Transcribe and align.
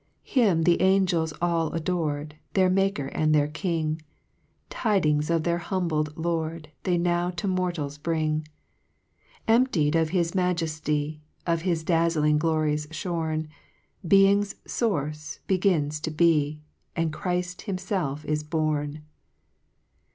2 0.25 0.39
Him 0.41 0.63
the 0.63 0.81
angels 0.81 1.31
all 1.43 1.71
ador'd, 1.75 2.33
Their 2.53 2.71
Maker 2.71 3.05
and 3.09 3.35
their 3.35 3.47
King: 3.47 4.01
Tidings 4.71 5.29
of 5.29 5.43
their 5.43 5.59
humbled 5.59 6.17
Lord, 6.17 6.71
They 6.81 6.97
now 6.97 7.29
to 7.29 7.47
mortals 7.47 7.99
bring: 7.99 8.47
Emptied 9.47 9.95
of 9.95 10.09
his 10.09 10.31
majefty, 10.31 11.19
Of 11.45 11.61
his 11.61 11.83
dazzling 11.83 12.39
glories 12.39 12.87
fliorn, 12.87 13.47
Being's 14.03 14.55
Source, 14.65 15.39
begins 15.45 15.99
to 15.99 16.09
be, 16.09 16.63
And 16.95 17.13
Chrift 17.13 17.65
himfelf 17.67 18.25
is 18.25 18.41
born. 18.43 19.03